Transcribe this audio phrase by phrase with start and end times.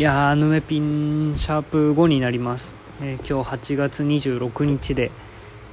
[0.00, 5.10] いやーヌメピンシャープ5になります、えー今日8月26日で、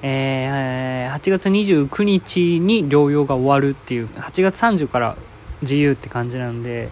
[0.01, 5.15] えー8月29日に療養が終わるっていう8月30から
[5.61, 6.89] 自由って感じなんで、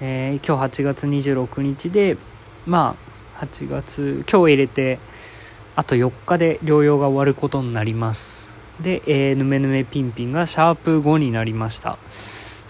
[0.00, 2.16] えー今日8月26日で
[2.66, 2.94] ま
[3.36, 5.00] あ8月今日入れて
[5.74, 8.56] あと4日で療養が終わることになります。
[8.80, 11.98] で、ヌメヌメピンピンがシャープ5になりました。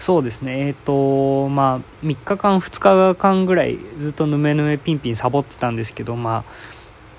[0.05, 0.67] そうですね。
[0.67, 6.51] えっ、とまあ3日間2日間ぐらいずっとヌメヌメピンピンサボってたんですけどまあ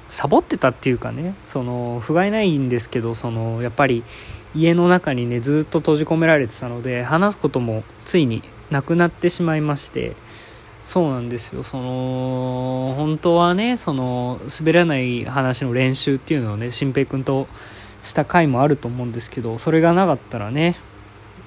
[0.08, 4.04] サボってたっていうかねその不甲斐ないんですけどそのやっぱり
[4.54, 10.14] 家の中にねずっと閉じ込められてたので話すこともついになくなってしまいまして
[10.84, 11.64] そうなんですよ。
[11.64, 17.48] その本当はねその滑らない話の練習っていうのをね新平君と
[18.04, 20.76] した回もあると思うんですけどそれがなかったらね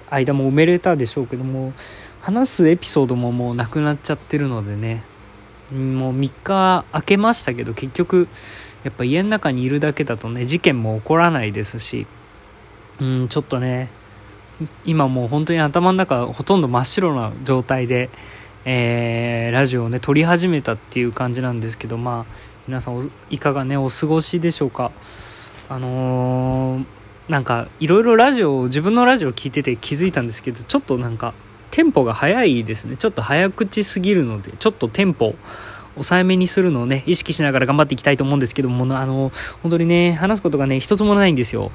[0.09, 1.73] 間も埋めれたでしょうけども
[2.21, 5.03] 話すエピソードももうなくなっちゃってるのでね。
[5.71, 8.27] もう3日空けましたけど結局
[8.83, 12.07] やっぱ家の中にいるだけだとね事件も起こらないですし
[12.99, 13.89] うんちょっとね
[14.83, 18.09] 今もう本当に頭の中ほとんど真っ白な状態で、
[18.65, 22.33] えーラジオをね撮り始めたっていう感じなんですけどまあ
[22.67, 24.91] 皆さんいかがねお過ごしでしょうか。
[25.69, 26.98] あのー
[27.29, 31.35] なんかいろいろラジオ自分のラジオ聞いてて気づいたんですけどちょっとなんか
[31.69, 32.97] テンポが速いですね。
[32.97, 35.35] ちょっと早口すぎるのでちょっとテンポ
[35.93, 41.71] 抑えめにするのをね意識しながら頑張っていきたいと思うんですけどもあの本当にね話すことがね一つもないんですよ。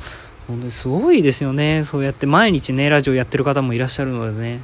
[0.48, 1.84] 本当にすごいですよね。
[1.84, 4.60] そうやって毎日ねラジオやってる方もいらっしゃるのでね。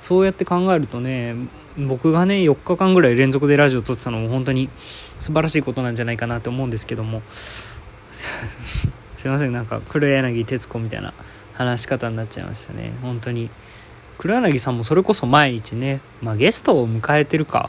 [0.00, 1.34] そうやって考えるとね
[1.76, 4.70] 僕がね4日間ぐらい連続でラジオ撮ってたのも本当に
[5.18, 7.20] 素晴らしいことなんじゃないかなと思うんですけども。
[9.20, 9.52] すいません。
[9.52, 11.12] なんか黒柳徹子みたいな
[11.52, 12.94] 話し方になっちゃいましたね。
[13.02, 13.50] 本当に。
[14.16, 17.68] 黒柳さんもそれこそ毎日ね、まあ、ゲストを迎えてるか。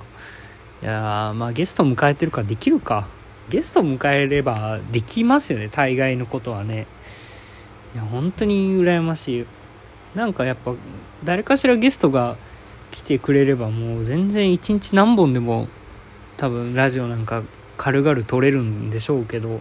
[0.82, 3.06] いやーまあゲスト迎えてるかできるか。
[3.50, 5.68] ゲストを迎えればできますよね。
[5.68, 6.88] 大概のことはね。
[7.96, 9.46] いや本当に羨ましい。
[10.16, 10.74] なんかやっぱ
[11.26, 12.38] 誰かしらゲストが
[12.92, 15.68] 来てくれればもう全然一日何本でも
[16.38, 17.44] 多分ラジオなんか
[17.76, 19.60] 軽々撮れるんでしょうけど、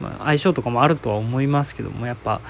[0.00, 2.40] まあ、相性とかもあるとは思いますけどもやっぱ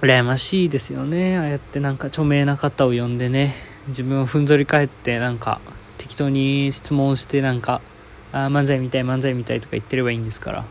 [0.00, 1.38] 羨ましいですよね。
[1.38, 3.54] ああやってなんか著名な方を呼んでね
[3.88, 5.60] 自分をふんぞり返ってなんか
[5.98, 7.80] 適当に質問してなんか
[8.32, 10.64] 「あ漫才みたい漫才みたい」とか言ってればいいんですから。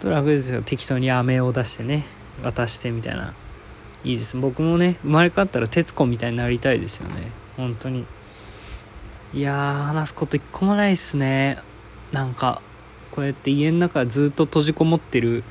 [0.00, 0.62] と楽ですよ。
[0.62, 2.04] 適当に飴を出してね
[2.42, 3.34] 渡してみたいな。
[4.04, 7.32] いいです僕もね生まれ変わったら徹子みたいになりたいですよね。
[7.56, 8.04] 本当に。
[9.34, 11.58] いやー話すこと一個もないっすね。
[12.12, 12.62] なんか
[13.16, 15.42] こうやって家の中ずっと閉じこもってる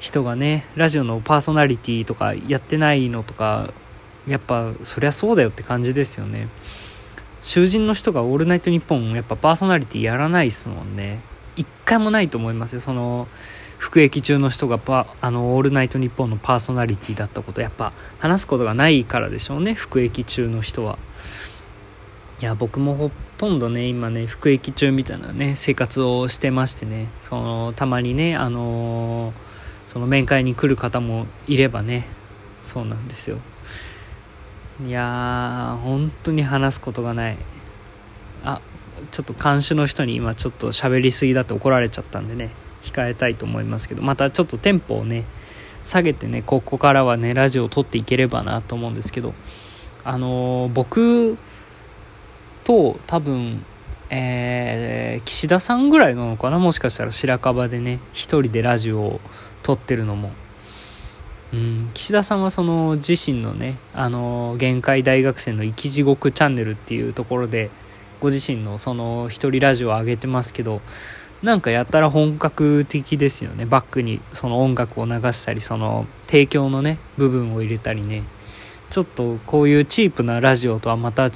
[0.00, 3.72] 人がねラジオのパーソナリティとかやってないのとか
[4.26, 6.48] やっぱそりゃそうだよって感じですよね。
[7.40, 11.20] 囚人の人が「オールナイトニッポン」やっぱパーソナリティやらないっすもんね。
[11.56, 12.80] 一回もないと思いますよ。
[12.80, 13.28] その
[13.78, 20.98] 服役中の人がパあの「オールナイトニッポン」のパーソナリティだったことやっぱ話すことがないからでしょうね服役中の人は。
[22.40, 29.54] いや僕もほとんどね今ね服役中みたいなね生活をしてましてねそのたまにねあのー
[29.86, 32.06] その面会に来る方もいればね
[32.62, 33.36] そうなんですよ。
[34.84, 37.36] いやー本当に話すことがない。
[38.44, 38.60] あ
[39.10, 42.50] ちょっと監視の人に今ちょっと喋りすぎだって怒られちゃったんでね
[42.82, 45.24] 控えたいと思いますけどまたちょっとテンポをね
[45.84, 49.34] 下げてねここからはねラジオを撮っていければなと思うんですけど
[50.02, 51.36] あのー僕
[52.64, 53.64] と多分
[54.10, 56.58] えー岸田さんぐらいなのかな？
[56.58, 59.20] もしかしたら白樺でね一人でラジオを
[59.62, 60.32] 撮ってるのも。
[61.52, 67.70] うん岸田さんはその自身のねあの限界大学生の生き地獄チャンネルっていうところで
[68.18, 70.80] ご自身のその一人ラジオを上げてますけど
[71.42, 73.66] なんかやったら本格的ですよね。
[73.66, 78.24] バックにその音楽を流したりその提供のね部分を入れたりね。
[78.94, 81.30] ちょっとこういうチープなラジオとはまた違う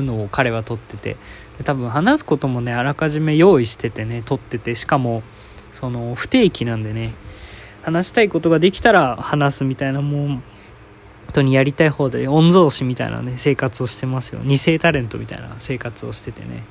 [0.00, 1.18] のを彼は撮ってて
[1.62, 5.22] 多分話すこともねあらかじめ用意しててね撮っててしかも
[5.70, 7.12] その不定期なんでね
[7.82, 10.42] 話したいことができたら話すみたいなもう本
[11.30, 14.40] 当にやりたい方で御曹司みたいなね生活をしてますよ。
[14.42, 16.64] 二世タレントみたいな生活をしててね。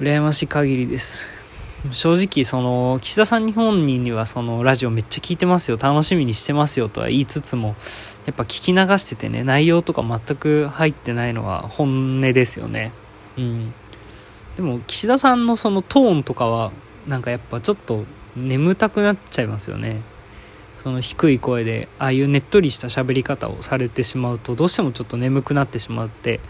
[0.00, 1.39] 羨ましい限りです。
[1.92, 5.78] 正直その岸田さん日本人にはそのラジオめっちゃ聞いてますよ。
[5.80, 7.74] 楽しみにしてますよとは言いつつも
[8.26, 12.92] やっぱ聞き流しててね内容とか全く入ってないのは本音ですよね。
[13.38, 13.74] うん。
[14.56, 16.70] でも岸田さんのそのトーンとかは
[17.08, 18.04] なんかやっぱちょっと
[18.36, 20.02] 眠たくなっちゃいますよね。
[20.76, 26.40] その低い声でああいうねっとりした喋り方をされてしまうとどうしてもちょっと眠くなってしまって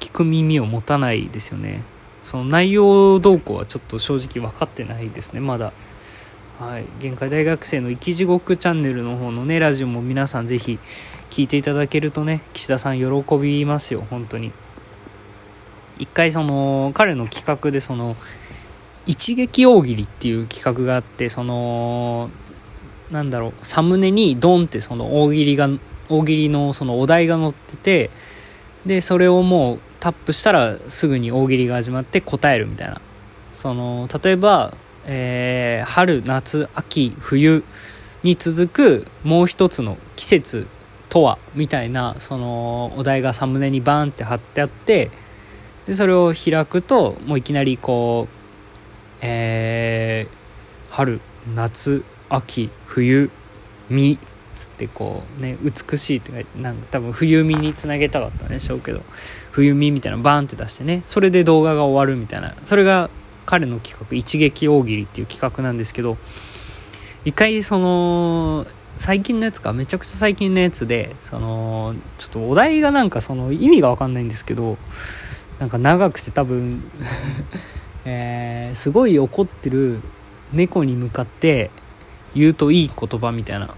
[0.00, 1.82] 聞く耳を持たないですよね。
[2.24, 5.72] その内容動向はちょっと正直分かってないですねまだ。
[6.58, 6.84] はい。
[7.00, 10.78] 限界大学生の生き地獄チャンネルの方のねラジオも皆さんぜひ
[11.30, 14.52] 聞いていただけるとね岸田さん喜びますよ本当に。
[15.98, 18.16] 一回その彼の企画でその
[19.06, 22.30] 一撃大喜利っていう企画があってその
[23.10, 25.68] なんだろうサムネにドンってその大喜利が
[26.08, 28.10] 大喜利のそのお題が載ってて
[28.86, 33.00] でそれをもうタップしたらすぐに大喜利が始まって答えるみたいな。
[33.50, 37.64] その例えば、えー、春夏秋冬
[38.22, 40.66] に続くもう一つの季節
[41.08, 45.10] とはみたいなそのお題がサムネにバーンって貼ってあって
[45.86, 48.34] でそれを開くともういきなりこう
[49.22, 51.22] えー、春
[51.54, 53.30] 夏秋冬
[53.88, 54.18] 実
[54.54, 59.02] つってこうね美しいって書いてなんか多分冬見につなげたかったんでしょうけど
[59.50, 61.02] 冬見みたいなバーンって出してね。
[61.04, 62.54] それで動画が終わるみたいな。
[62.64, 63.10] それが
[63.46, 66.16] 彼の企画一撃大喜利っていう企画なんですけど
[67.24, 68.66] 一回その
[68.96, 74.78] 最近のやつかめちゃくちゃ最近のやつでそのちょっとお題がなんかその意味が分かんないんですけど
[75.58, 76.90] なんか長くて多分
[78.06, 80.00] えー、すごい怒ってる
[80.52, 81.70] 猫に向かって
[82.34, 83.74] 言うといい言葉みたいな。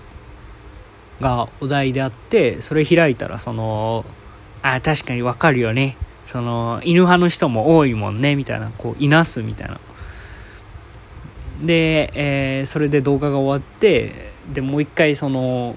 [1.20, 4.04] がお題であってそれ開いたらその
[4.62, 5.96] あ確かにわかるよね。
[6.24, 8.72] その犬派の人も多いもんねみたいな。
[8.76, 9.78] こういなすみたいな。
[11.62, 15.76] で、えー、それで動画が終わってでもう一回その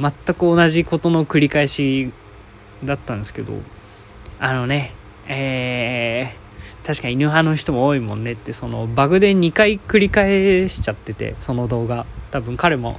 [0.00, 2.10] 全く同じことの繰り返し
[2.84, 3.52] だったんですけど
[4.38, 4.94] あのね
[5.26, 12.06] えー、確かに犬派の人も多いもんねってそのバグで2回繰り返しちゃっててその動画。
[12.34, 12.98] 多分彼も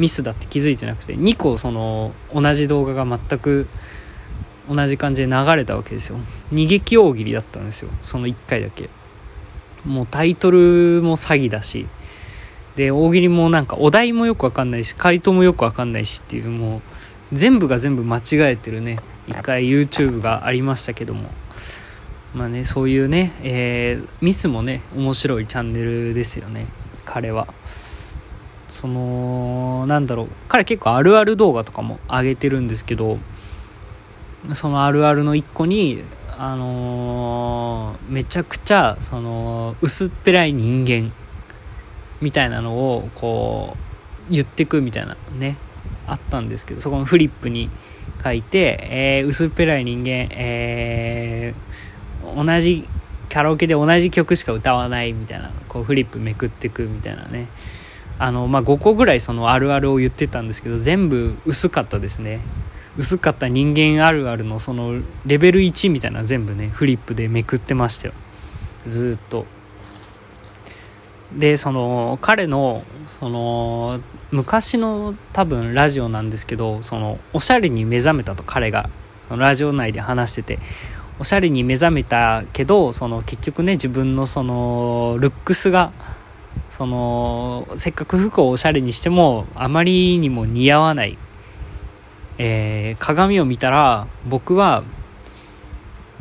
[0.00, 3.68] ミスだって気づいてなくて2個その同じ動画が全く
[4.66, 6.18] 同じ感じで流れたわけですよ。
[6.52, 7.90] 逃げ気大喜利だったんですよ。
[8.02, 8.88] その1回だけ。
[9.84, 11.86] もうタイトルも詐欺だし。
[12.76, 16.80] で大喜利もなんかお題もよくわかんないし回答もよくわかんないしっていうもう
[17.32, 19.00] 全部が全部間違えてるね。
[19.26, 21.30] 一回 YouTube がありましたけども。
[22.34, 26.68] まあねそういうね、えー、ミスもね面白いチャンネルですよね。
[27.04, 27.48] 彼は。
[28.80, 33.18] そのなんだろう彼結構あるある動画とかも上げてるんですけど
[34.54, 36.02] そのあるあるの一個に
[36.38, 41.12] あのー、めちゃくちゃその薄っぺらい人間
[42.22, 43.76] みたいなのをこ
[44.30, 45.58] う言ってくみたいなね
[46.06, 47.68] あったんですけどそこのフリップに
[48.24, 52.88] 書いて、えー、薄っぺらい人間、えー、同じ
[53.28, 57.46] カラオケで同じ曲しか歌わないみたいなこうフリップめくってくみたいなね。
[58.20, 62.40] あの、まあ、5個ぐらいそのあるあるを言ってたんですけど全部薄かったですね。
[62.98, 68.14] 薄かった人間あるあるのそのレベル1みたいな全部ねフリップでめくってましたよ。
[68.84, 69.46] ずっと。
[71.34, 72.84] でその彼の
[73.20, 74.00] その
[74.30, 78.90] 昔の多分ラジオなんですけどそのおしゃれに目覚めたと彼が。
[79.28, 80.58] そのラジオ内で話してて。
[81.18, 85.92] おしゃれに目覚めたけどその結局ね自分のそのルックスが
[86.68, 91.18] そのせっかく服をおしゃれにしてもあまりにも似合わない、
[92.38, 94.84] えー、鏡を見たら僕は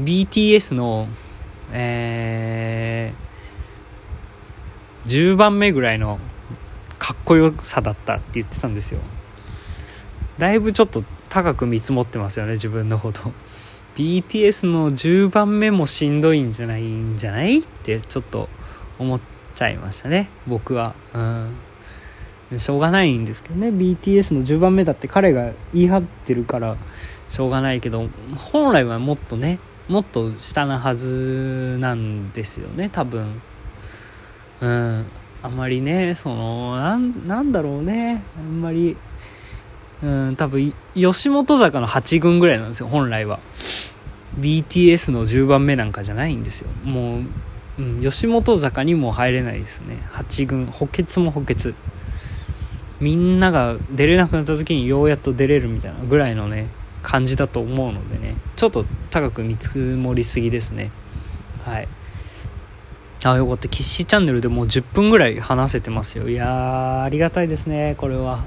[0.02, 1.08] BTS の、
[1.72, 6.20] えー、10番目ぐらいの
[6.98, 9.02] かっこよさだったって言ってたんですよ。
[10.38, 13.32] だいぶちょっと高く見積もってますよね自分のこと。
[13.96, 18.48] BTS の10番目もしんどいんじゃないんじゃないってちょっと
[18.98, 20.30] 思ってちゃいましたね。
[20.48, 20.96] 僕は。
[21.14, 22.60] うん。
[22.60, 23.68] しょうがないんですけどね。
[23.68, 26.78] BTS の10番目だって彼が言い張ってるから
[27.28, 32.90] しょうがないけど本来はもっとねもっと下なはずなんですよね。
[32.90, 33.42] 多分。
[34.62, 35.06] うん。
[35.44, 38.24] あまりねそのなんなんだろうね。
[38.38, 38.96] あんまり
[40.02, 42.88] うん多分吉本坂の8軍ぐらいなんですよ。
[42.88, 43.40] 本来は。
[44.40, 46.70] BTS の10番目なんかじゃないんですよ。
[46.86, 47.24] もう
[47.80, 50.04] うん、吉本坂にも入れないですね。
[50.12, 50.66] 8軍。
[50.66, 51.74] 補欠も補欠。
[53.00, 56.68] みんなが出れなくなった時にようやっと出れるみたいなぐらいのね
[57.02, 58.36] 感じだと思うのでね。
[58.58, 60.92] ちょっと高く見積もりすぎですね。
[61.64, 61.88] はい。
[63.24, 63.70] あよかった。
[63.70, 66.28] キッシーチャンネルでもう10分ぐらい話せてますよ。
[66.28, 67.96] いやーありがたいですね。
[67.98, 68.44] これは。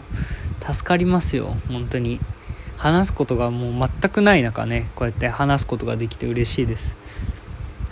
[0.61, 1.57] 助かりますよ。
[1.69, 2.21] 本当に。
[2.77, 6.97] 話すことがもう全くない中ねこうやって話すことができて嬉しいです。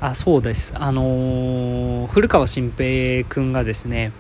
[0.01, 0.73] あそうです。
[0.77, 4.13] あのー、古川新平君がですね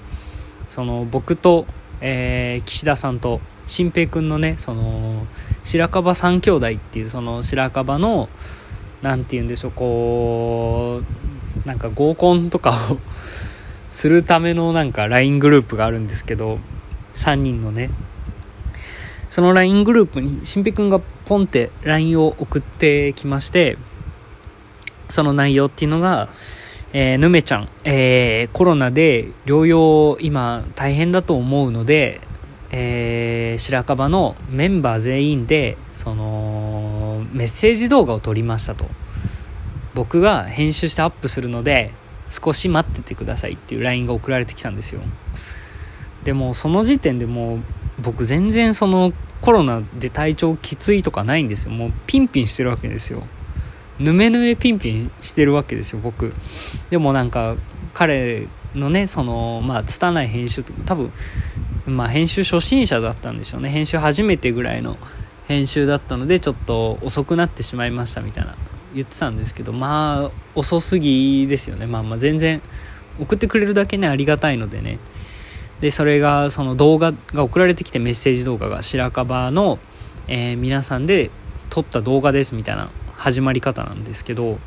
[0.68, 1.64] その僕と、
[2.02, 5.26] えー、岸田さんと新平君のねその
[5.64, 8.28] 白樺三兄弟っていうその白樺の
[9.00, 11.00] 何て言うんでしょうこ
[11.64, 12.98] うなんか合コンとかを
[13.88, 16.58] するためのなんか LINE グループがあるんですけど
[17.14, 17.90] 3人のね。
[19.30, 23.78] その LINE グループにしんぺくんがポンって LINE を送ってきまして
[25.10, 26.28] その内容っていうのが
[26.92, 32.20] えー、ぬめちゃん、えー、コロナで療養今大変だと思うので、
[32.72, 38.86] えー、白樺のメンバー全員でそのメッセージ動画を撮りましたと。
[39.94, 41.92] 僕が編集してアップするので
[42.28, 45.02] 少し待っててくださいっていう LINE が送られてきたんですよ。
[46.24, 47.60] でもその時点でもう
[48.00, 51.70] 僕全然そのコロナで体調きついとかないんですよ。
[51.70, 53.26] もうピンピンしてるわけですよ。
[54.00, 56.32] ぬめぬめピンピンしてるわけですよ僕。
[56.88, 57.56] でもなんか
[57.92, 61.12] 彼のねそのまあ拙い編集多分
[61.86, 63.68] まあ編集初心者だったんでしょうね。
[63.68, 64.96] 編集初めてぐらいの
[65.46, 68.56] 編集だったのでちょっと遅くなってしまいましたみたいな
[68.94, 71.86] 言ってたんですけどまあ遅すぎですよね。
[71.86, 72.62] まあまあ全然
[73.18, 74.98] 送ってくれるだけねありがたいのでね。
[75.80, 79.78] でそれがその動画が送られてきてメッセージ動画が白樺の、
[80.28, 81.30] えー、皆さんで
[81.70, 82.90] 撮った動画ですみたいな。
[83.20, 84.58] 始まり方なんですけど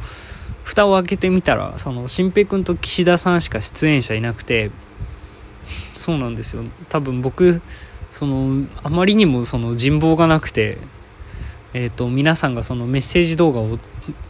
[0.63, 4.71] 蓋を開けてみたらその新平君と岸田さんしか出演者いなくて
[5.95, 6.63] そうなんですよ。
[6.89, 7.61] 多分僕
[8.09, 10.77] そのあまりにもその人望がなくて
[11.73, 13.79] えーと、皆さんがそのメッセージ動画を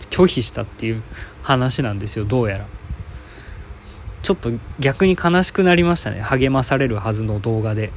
[0.10, 1.04] 拒否したっていう
[1.42, 2.68] 話なんですよどうやら。
[4.22, 6.22] ちょっと逆に悲しくなりましたね。
[6.22, 7.92] 励まされるはずの動画で。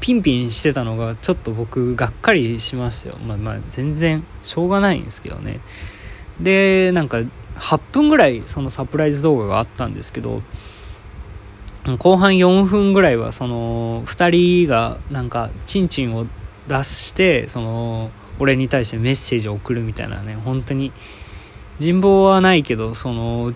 [0.00, 3.16] ピンピンしてたのがちょっと僕がっかりしましたよ。
[3.18, 5.60] まあまあ全然しょうがないんですけどね。
[6.40, 7.18] でなんか
[7.56, 10.42] 8分ぐらいそのサプライズ動画があったんですけど
[11.98, 16.26] 後半4分ぐらいはその2人がなんかチンチンを
[16.68, 20.92] 出してその俺に対してメッセージを送るみたいなね本当に
[21.78, 23.52] 人望はないけどその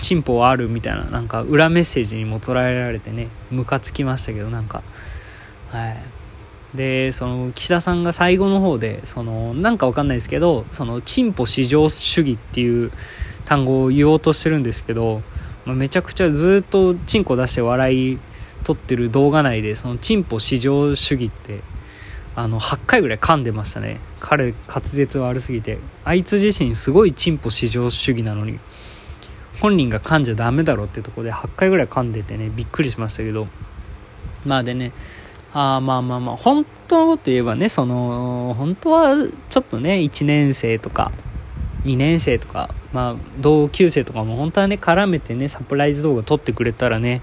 [0.00, 4.82] 進歩はあるみたいななんか裏メッセージにも捉えられてねムカつきましたけどなんか。
[5.74, 6.76] はい。
[6.76, 12.90] でその岸田さんが最後の方でそのなんかわかんないですけどその進歩至上主義っていう
[13.44, 15.22] 単語を言おうとしてるんですけど、
[15.66, 18.18] まあ、めちゃくちゃずっとチンコ出して笑い
[18.64, 21.60] 取ってる動画内でその進歩至上主義って
[22.34, 24.00] あの8回ぐらい噛んでましたね。
[24.18, 25.78] 彼滑舌悪すぎて。
[26.04, 28.58] あいつ自身すごい進歩至上主義なのに
[29.60, 33.46] 本人が噛んじゃダメだろっていうとこで8回ぐらい噛んでてねびっくりしましたけど。
[34.44, 34.92] まあでね
[35.54, 39.14] あまあまあまあ本当のこと言えばねその本当は
[39.48, 41.12] ちょっとね1年生とか
[41.84, 47.22] 2年生とか、まあ、同級生とかも本当はね絡めてねサプライズ動画撮ってくれたらね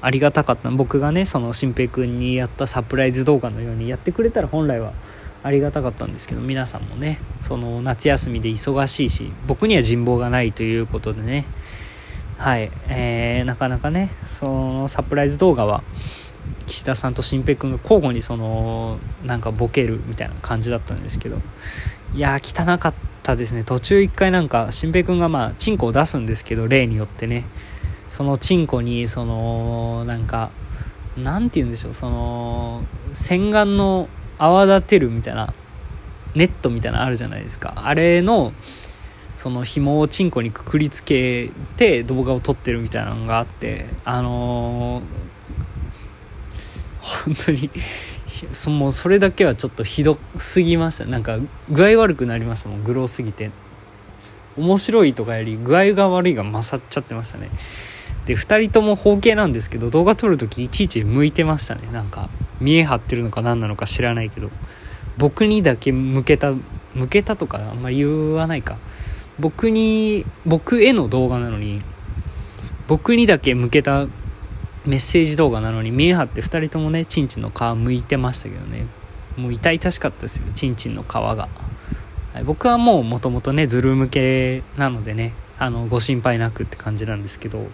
[0.00, 0.70] ありがたかった。
[0.70, 4.92] 僕がねその新平君にやったサプライズ動画のようにやってくれたら本来は
[5.42, 11.46] ありがたかったんですけど皆さんもねその夏休みで忙しいし僕には人望がないということでね。
[12.36, 15.82] はい、えー、なかなかねそのサプライズ動画は
[16.66, 21.38] 岸田さんと新平君が交互にそのなんかボケるみたいな感じだったんですけど。
[22.14, 22.94] いや汚かっ
[23.24, 23.64] たですね。
[23.64, 27.44] 途中一回なんか新平君がまあチンコを出すんですけど例によってね。
[28.08, 30.52] そのチンコにそのなんか
[31.16, 31.94] なんて言うんでしょう。
[31.94, 35.52] その洗顔の泡立てるみたいな
[36.36, 37.74] ネットみたいなのあるじゃないですか。
[37.84, 38.52] あれの
[39.34, 45.02] その紐をチンコにくくりつけて動画を撮ってるみたいなのがあってあのー、
[47.26, 47.70] 本当に。
[48.52, 51.04] そもうそれだけはちょっとひどすぎました。
[51.04, 51.38] なんか
[51.70, 52.84] 具合悪くなりましたもん。
[52.84, 53.50] グローすぎて。
[54.56, 57.50] 面白いとかより具合が悪いが勝っちゃってましたね。
[58.26, 61.90] で2人とも包茎なんですけど動画撮るときいちいち向いてましたね。
[61.92, 62.30] なんか
[62.60, 64.50] 見え張ってるのか何なのか知らないけど。
[65.16, 66.52] 僕にだけ向けた
[66.94, 68.78] 向けたとかあんまり言わないか。
[69.38, 71.80] 僕に僕への動画なのに
[72.86, 74.06] 僕にだけ向けた
[74.86, 78.86] メッセージ動画なのに見え張って2人ともねちんちんの皮向いてましたけどね。
[79.36, 81.48] もう痛々しかったですよちんちんの皮が、は
[82.40, 87.66] い、僕はもうもともとねズル向けなのでねあのご心配なくって感じなんですけど。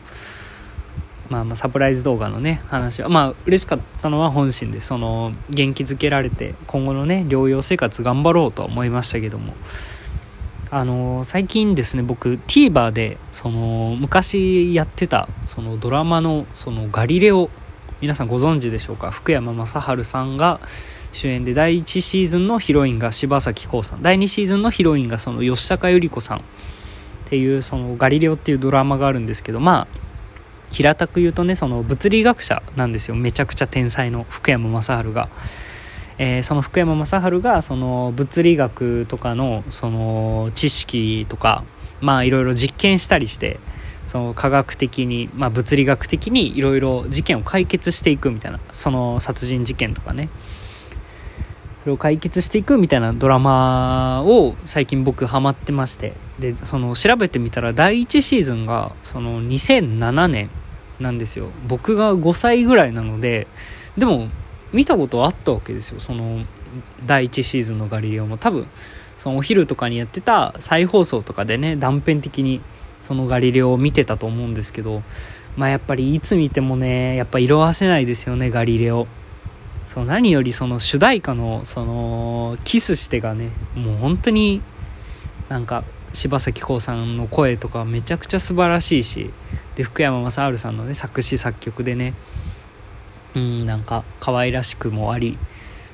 [1.29, 9.55] まあ、まあサプライズ動画のね話はまあ嬉しかったのは本心でその元気づけられて今後のね療養生活頑張ろうとは思いましたけども。
[10.73, 17.51] あの最近ですね僕 TVer でその昔やってたそのドラマのそのガリレオ
[18.01, 19.11] 皆さんご存知でしょうか？
[19.11, 20.61] 福山雅治さんが
[21.13, 24.03] 主演で第1シーズンのヒロインが柴咲コウさん。
[24.03, 26.39] 第2シーズンのヒロインがその吉高由里子さん。
[26.39, 26.43] っ
[27.27, 29.87] ていうそのガリレオっていうドラマがあるんですけどまあ
[30.71, 33.17] 平たく言うとねその物理学者なんですよ。
[33.17, 35.29] めちゃくちゃ天才の福山雅治が。
[36.23, 41.65] えー、その福山雅治がその物理学とかのその知識とか
[42.03, 43.59] まあいろいろ実験したりして
[44.05, 50.29] その科学的に、まあ、物理学的にいろいろ事件を解決していくみたいなその殺人事件とかね。
[51.83, 56.13] それを解決していくみたいなドラマを最近僕ハマってまして。
[56.39, 60.51] でその調べてみたら第1シーズンがその2007年
[60.99, 61.49] なんですよ。
[61.67, 63.47] 僕が5歳ぐらいなので
[63.97, 64.29] でも
[64.73, 66.01] 見たことあったわけですよ。
[66.01, 66.45] その
[67.07, 68.37] 第1シーズンのガリレオも。
[68.37, 68.67] 多分
[69.19, 72.61] そのお昼とかにやってた再放送とかでね断片的に
[73.03, 75.03] そのガリレオを見てたと思うんですけど
[75.57, 79.07] まあやっぱりいつ見てもねやっぱ色あせないですよねガリレオ。
[79.89, 84.63] そう何よりその主題歌のそのキスしてがねもう本当に
[85.49, 89.31] なんか柴咲コウさんの声とかめちゃくちゃ素晴らしいし
[89.75, 92.15] で福山雅治さんのね作詞作曲でね
[93.35, 95.39] うんなんか可愛らしくもあり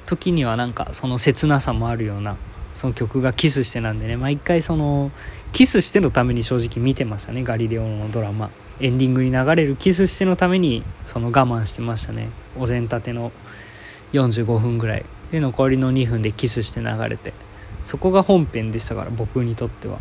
[0.06, 2.36] 時にはなんかその切なさもあるような
[2.74, 5.10] その曲がキスしてなんでね毎回その
[5.52, 8.50] キスしてのために正直見てましたねガリレオのドラマ。
[8.78, 12.28] エンディングに流れるキスしてのためにその我慢してましたね。
[12.58, 13.32] お膳立ての
[14.12, 15.06] 45分ぐらい。
[15.30, 17.32] で残りの2分でキスして流れて。
[17.84, 19.98] そこが本編でしたから僕にとっては。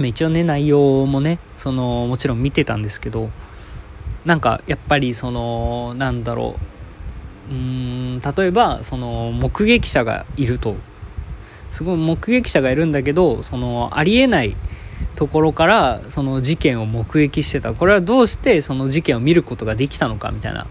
[0.00, 3.30] 一応ね内容もねそのもちろん見てたんですけど
[4.24, 7.52] なんかやっぱりそのなんだろう。
[7.52, 10.76] うん例えばその目撃者がいると。
[11.70, 14.56] すごい目撃者がいるんだけどそのありえない
[15.16, 17.74] ところからその事件を目撃してた。
[17.74, 20.66] これはどうしてその事件を見ることができたのかみたいな。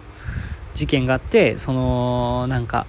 [0.74, 2.86] 事件があってそのなんか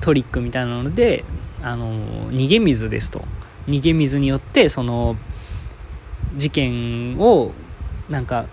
[0.00, 1.24] トリックみたいなので
[1.62, 3.24] あの逃げ水ですと。
[3.66, 5.16] 逃げ水によってその
[6.36, 7.52] 事件を
[8.08, 8.46] なんか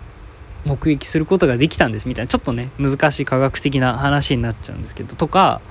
[0.65, 5.61] 目撃することができたんですみたいなちょっとね難しい科学的な話になっちゃうんですけどとか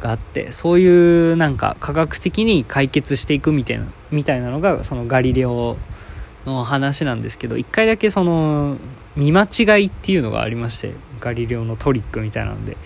[0.00, 5.76] があってそういうなんか科学的に解決していくみたいなみたいなのがそのガリレオ
[6.46, 8.76] の話なんですけど一回だけその
[9.16, 12.76] 見間違いっていうのがありましてガリレオのトリックみたいなので。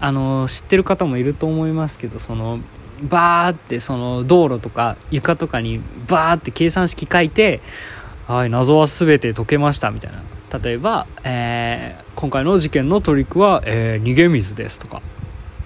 [0.00, 2.60] あの知ってる方もいると思いますけどその
[3.02, 7.60] バーってその道路とか床とかにバーって計算式書いて
[8.26, 10.22] はい謎は全て解けましたみたいな。
[10.58, 15.02] 例えば、えー、今回の事件のトリックは、えー、逃げ水ですとか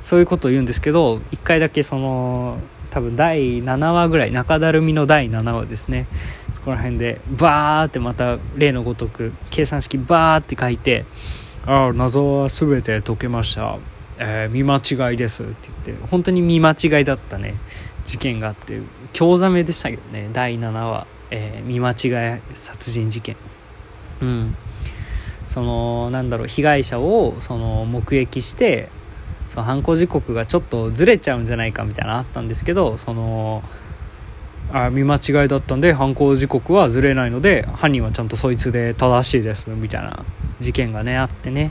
[0.02, 2.58] そういうことを言うんですけど1回だけその
[2.90, 6.06] 多分第7話ぐらい中だるみの第7話ですね。
[6.52, 11.04] そこら辺でバーってまた例のごとく計算式バーって書いて
[11.66, 13.78] 「ああ謎は全て解けました」
[14.18, 17.54] えー、見間違いです」って言って本当に見間違いだったね。
[18.04, 18.80] 事件があって
[19.12, 20.28] 興ざめでしたけどね。
[20.32, 23.36] 第7話、えー、見間違い殺人事件。
[24.20, 24.56] うん。
[25.48, 28.88] そのなんだろう被害者をその目撃して
[29.46, 33.62] その犯行時刻がちょっとずれちゃうんじゃないかみたいなのあったんですけどその
[34.72, 40.24] あ見間違いだったんで犯行時刻はずれないので犯人はちゃんとそいつで正しいですみたいな
[40.60, 41.70] 事件がねあってね。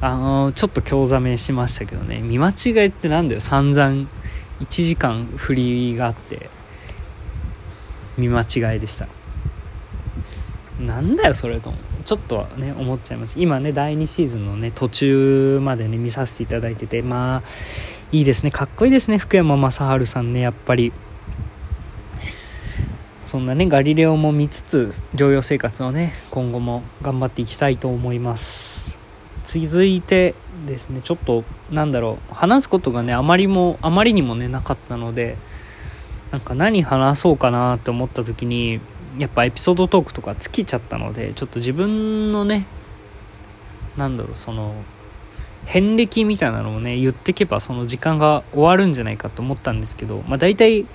[0.00, 2.20] あのちょっと興ざめしましたけどね。
[2.20, 3.40] 見間違いってなんだよ。
[3.40, 4.06] 散々
[4.60, 6.50] 1時間振りがあって。
[8.18, 9.08] 見間違いでした。
[10.78, 11.72] なんだよそれと
[12.04, 13.40] ちょっとね思っちゃいます。
[13.40, 17.42] 今ね第2シーズンのね途中までね見させていただいててまあ
[18.12, 18.50] いいですね。
[18.50, 20.92] かっこいいですね福山雅治さんねやっぱり。
[23.24, 28.98] そんなねガリレオも見つつ療養生活をね今後も頑張っていきたいと思います。
[29.44, 30.34] 続いて
[30.66, 35.36] ですねちょっとなんだろう話すことがねあまりもあまりにもねなかったので
[36.30, 38.80] なんか何話そうかなって思った時に
[39.18, 42.66] やっぱエピソードトークとか尽きちゃったのでちょっと自分のね
[43.96, 44.74] なんだろうその
[45.66, 50.86] 遍歴みたいなのをね言ってけばその時間が終わるんじゃないかと思ったんですけどまあ大体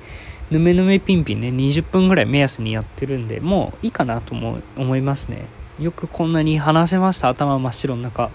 [0.52, 5.46] ぬめぬめピンピンね20分ぐらい目安にやってるんでもういいかなと思思いますね。
[5.80, 8.32] よくこんなに話せました頭真っ白の中。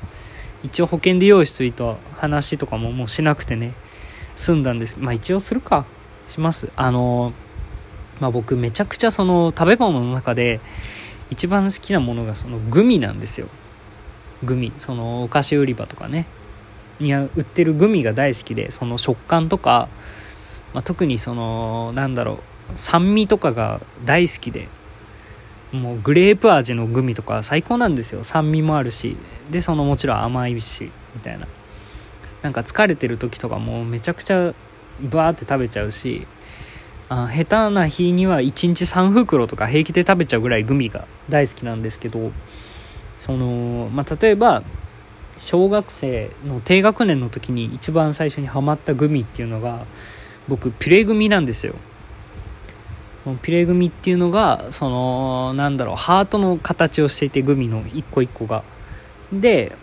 [0.62, 3.74] 一応保険で用意しといた話とかももうしなくてね
[4.34, 4.96] 済んだんです。
[4.98, 5.84] まあ一応するか。
[6.26, 6.70] します。
[6.76, 7.43] あのー
[8.20, 10.60] まあ、僕めちゃくちゃその食べ物の中で
[11.30, 13.48] 一番好きなものがそのグミなんですよ。
[14.42, 14.72] グミ。
[14.78, 16.26] そのお菓子売り場とかね。
[17.00, 19.88] に売ってるグミが大好きでその食感とか、
[20.72, 22.38] まあ、特にそのなんだろう
[22.76, 24.68] 酸味とかが大好きで
[25.72, 28.22] もうグレープ味のグミとか最高なんですよ。
[28.22, 29.16] 酸味もあるし。
[29.50, 31.48] でそのもちろん甘いしみたいな。
[32.42, 34.54] なんか疲れてる時とかもうめちゃくちゃ
[35.00, 36.26] バーって食べちゃうし
[37.08, 42.32] あ下手な日には1日3袋とか平気で食べちゃうぐらいグミが大好きなんですけど
[43.18, 44.62] その、まあ、例えば
[45.36, 49.84] 小学生の低学年の時に一番最初にハマったグミっていうのが
[50.48, 51.74] 僕ピュレグミなんですよ。
[53.24, 58.62] そのピュレグミっていうのがそのなんだろうハートの形をしていてグミの一個一個が。
[59.32, 59.74] で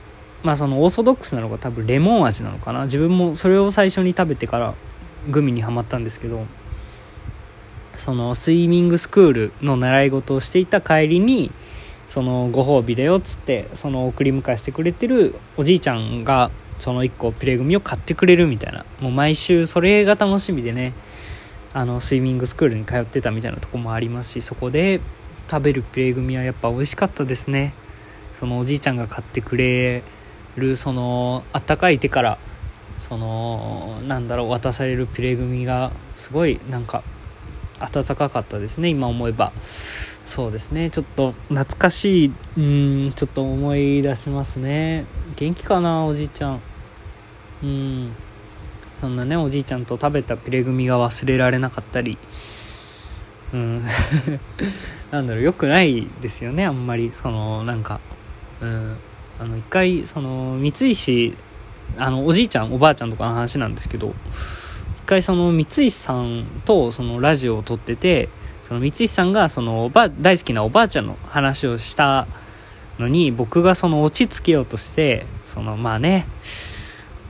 [0.43, 2.83] まあそのオーソドックスなのが多分レモン味なのかな。
[2.83, 4.75] 自分もそれを最初に食べてから
[5.29, 6.45] グミにはまったんですけど
[7.95, 11.51] そのスイミングスクールの習い事をしていた帰りに
[12.07, 18.85] そのご褒美だよっつってその送り迎えしてくれてるおじいちゃんがその1個ピレグミを買ってくれるみたいな。
[18.99, 20.93] もう毎週それが楽しみでね。
[21.73, 24.99] あのスイミングスクールに通ってたみたいなとこもありますしそこで
[25.49, 27.73] 食べるピレグミはやっぱ美味しかったですね。
[28.33, 30.03] そのおじいちゃんが買ってくれ
[30.57, 32.37] るそのあったかい手から
[32.97, 37.03] そのなんだろう渡されるピレグミがすごいなんか
[37.81, 39.51] 温かかったですね今思えば。
[39.61, 45.05] そうですねちょっと懐かしいうんちょっと思い出しますね。
[45.35, 46.61] 元気かなおじいちゃん。
[47.63, 48.11] うん。
[48.95, 52.17] そんなねおじいちゃんと食べたピレグミが忘れられなかったり。
[53.53, 53.83] うん。
[55.11, 57.11] なんだろう良くないですよねあんまり。
[57.13, 57.99] そのなんか
[58.61, 58.97] うん。
[59.39, 61.35] あの一回その三石
[61.97, 64.13] あのおじいちゃんおばあちゃんとかの話なんですけど。
[65.11, 68.29] 回その三石さんとそのラジオを撮ってて
[68.63, 72.27] その三石さんがそのおば大好きなおばあちゃんの話をした
[72.97, 76.27] のに僕がその落ち着けようとしてそのまあね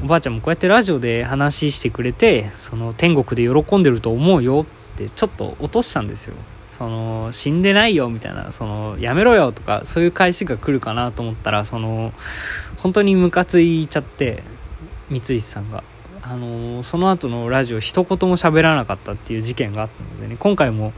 [0.04, 6.36] おばあちゃんもこうやってラジオで話してくれてその天国で喜んでると思うよってちょっと落としたんですよ。
[6.70, 12.13] その死んでないよみたいなそのやめろよとかそういう返しが来るかなと思ったらその
[12.78, 14.44] 本当にムカついちゃって
[15.10, 15.84] 三石さんが。
[16.32, 20.94] あのその後のラジオ一言も喋らなかったっていう事件があったのでね今回も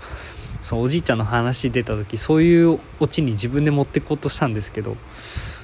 [0.62, 4.96] そうおじいちゃんの話出た時そういうオチに自分で持ってこうとしたんですけど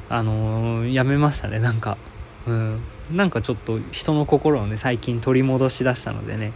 [0.09, 1.97] あのやめましたねなんか。
[2.47, 2.81] うん。
[3.11, 6.51] なんかちょっと人の心をね最近取り戻しだしたのでね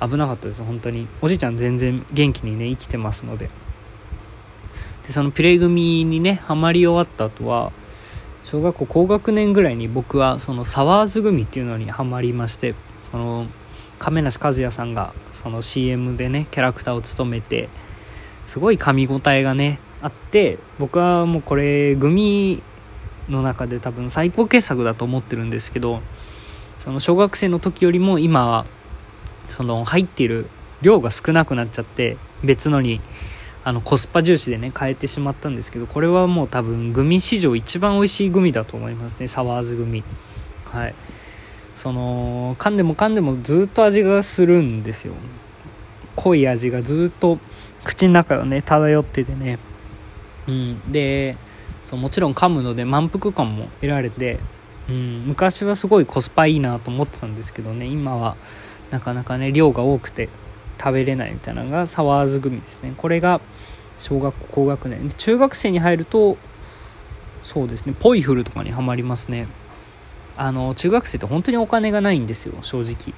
[0.00, 1.08] 危なかったです本当に。
[1.20, 3.50] おじいちゃん全然元気にね生きてますので。
[5.04, 7.72] でそのピュレ組にねハマり終わった後は
[8.46, 12.76] 小学校高学年ぐらいに僕はそのサワーズ組っていうのにハマりまして
[13.10, 13.46] その
[13.98, 17.68] 亀梨和也さんがその CM でねキャラクターを務めて
[18.46, 22.62] すごい噛み応えがねあって僕はもうこれグミ
[23.28, 26.00] の中で多分最高傑作だと思ってるんですけど
[26.78, 28.64] その小学生の時よりも今は
[29.48, 30.46] その入っている
[30.82, 33.00] 量が少なくなっちゃって別のに
[33.66, 40.04] あのコスパ重視でね変えてしまったんですけどこれはもう多分グミ史上一番美味しいグミだと思いますねサワーズグミ。
[40.66, 40.94] はい。
[41.74, 45.14] その噛んでも噛んでもずっと味がするんですよ。
[46.14, 47.40] 濃い味がずっと
[47.82, 49.58] 口の中をね漂っててね。
[50.46, 50.92] うん。
[50.92, 51.36] で
[51.84, 54.38] そうもちろん噛むので満腹感も得られて、
[54.88, 58.36] うん、昔はすごいコスパいいなと思ってたんですけどね今は
[58.90, 60.28] なかなかね量が多くて
[60.78, 62.94] 食べれないみたいなのがサワーズグミですね。
[62.96, 63.40] これが
[63.98, 65.10] 小学校高学年。
[65.16, 66.36] 中学生に入ると
[67.44, 67.94] そうですね。
[67.98, 69.46] ポイフルとかにはまりますね。
[70.36, 73.14] あの中学生って本当にお金がないんですよ正直。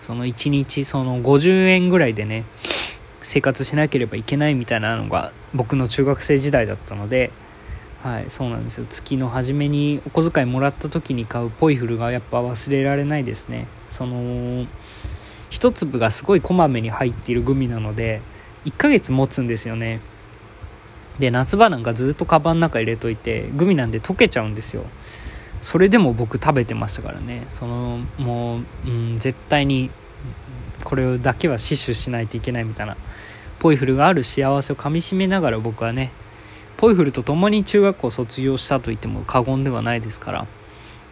[0.00, 2.44] その1日その50円ぐらいでね
[3.22, 7.32] 生活しなければいけないみたいなのが僕の中学生時代だったので
[8.02, 8.86] はいそうなんですよ。
[8.88, 13.66] 月の初めにお小遣いもらった時に買うポイフルがやっぱ忘れられないですね。
[13.90, 14.66] その
[15.50, 18.20] 一粒がすごいこまめに入っているグミなので
[18.66, 20.00] 1ヶ月持つんですよね。
[21.18, 24.84] で夏場なんかずっとカバンの中入れといてグミなんで溶けちゃうんですよ。
[25.62, 27.46] それでも僕食べてましたからね。
[27.48, 29.90] そのもう、うん、絶対に
[30.84, 32.96] これだけは死守しないといけないみたいな
[33.58, 36.12] ポイフルがある幸せをかみしめながら僕はね
[36.76, 40.46] ポイフルと共に中学校を卒業したと言っても過言ではないですから、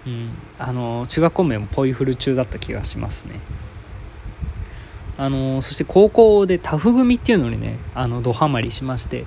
[0.07, 3.41] うん、あの中学校名もポイフル中だった気がしますね。
[5.17, 9.27] あのそして高校でタフ組っていうのにねあのドハマりしまして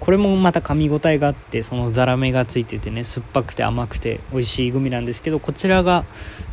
[0.00, 6.04] これもまた噛み応えがあってそのザラメがついててね酸っぱくて甘くて美味しいグミなんですけどこちらが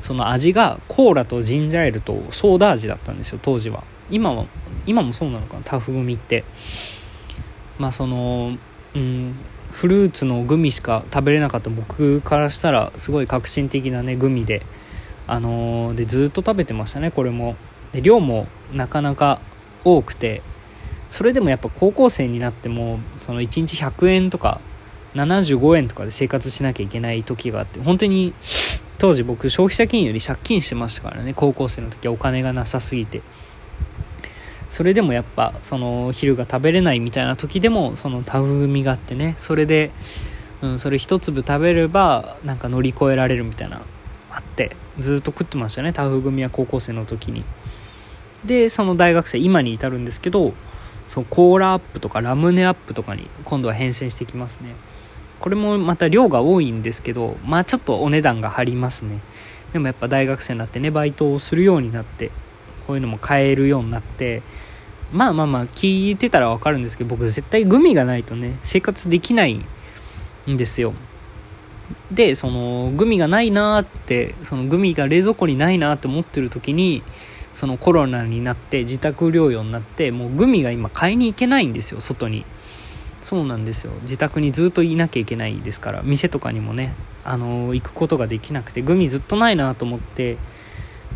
[0.02, 3.84] その味がコーラとジンジャーエールとソーダ味だったんですよ当時は。
[4.10, 4.46] 今は
[4.86, 6.44] 今もそうなのかなタフ組って。
[7.78, 8.58] まあその
[8.96, 9.36] うん
[9.72, 14.66] フルーツのグミしか食べれなかった僕からしたらすごい革新的なねグミで
[15.28, 17.56] あのー、でずっと食べてましたねこれも。
[17.92, 19.40] で量もなかなか
[19.84, 20.42] 多くて
[21.10, 24.60] それでもやっぱ高校生になってもその1日100円とか
[25.16, 28.34] 75円とかで生活しなきゃいけない時があって本当に
[28.98, 33.22] 当時僕消費者金融より借金してましたからね高校生の時はお金がなさすぎて。
[34.76, 39.92] それでもやっぱその昼が食べれないみたいな時でもそのタフ組があってねそれで、
[40.62, 43.84] うん、それ一粒食べればなんか乗り越えられるみたいな
[44.30, 47.46] あってずっと食ってましたねタフ組は高校生の時に。
[48.46, 50.54] でその大学生今に至るんですけど
[51.08, 54.76] そのコーラアップとかラムネアップとかに今度は変遷してきますね。
[55.40, 59.20] これもまた量が多いんですけどまあちょっとお値段が張りますね。
[59.74, 62.32] でもやっぱ大学生になってねバイトをするようになって
[62.88, 64.42] こういうのも買えるようになって
[65.12, 69.60] まあまあまあ聞いてたら分かるんですけど僕絶対グミがないとね生活できない
[70.50, 70.94] んですよ。
[72.12, 77.04] でそのグミがないなーってそのグミが冷蔵庫にないなって思ってる時に
[77.56, 82.46] そのコロナになって自宅療養になってもうグミが今買いに行けないんですよ外に。
[83.22, 83.94] そうなんですよ。
[84.04, 90.38] 自宅にずっといなきゃいけないですから店とかにもねあの行くことができなくてグミずっとないなと思って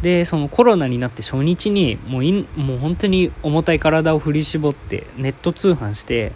[0.01, 6.31] でそのコロナになって初日にもういもう本当に重たい体を振り絞ってネット通販して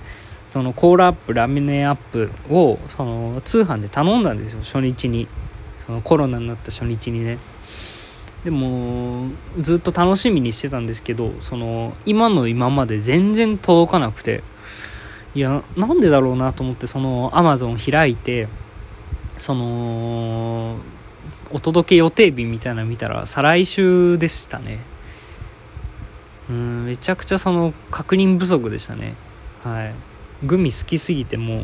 [0.51, 5.27] そのコーラアップラミネアップをその通販で頼んだんですよ初日に。
[5.85, 7.37] そのコロナになった初日にね。
[8.43, 9.29] でも
[9.60, 14.43] ずっと楽しみにしてたんですけどその今の今まで全然届かなくて
[15.34, 18.47] いやなんでだろうなと思ってそのアマゾン開いて
[19.38, 20.77] その
[21.51, 24.79] お届け予定日みたいなの見たら再来週でしたね。
[26.49, 29.15] うんめちゃくちゃその確認不足でしたね。
[29.63, 29.93] はい。
[30.45, 31.63] グミ好きすぎても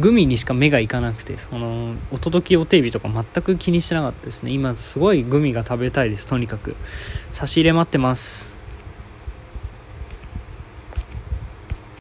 [0.00, 4.50] グミにしか目がいかなくてそのお届け予定日とか全く気にしてなかったですね。
[4.50, 6.76] 今すごいグミが食べたいですとにかく。
[7.32, 8.61] 差し入れ待ってます。